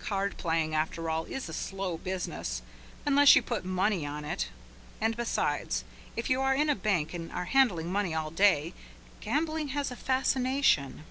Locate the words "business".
1.98-2.62